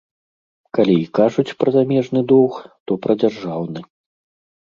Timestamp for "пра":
1.59-1.69, 3.05-3.13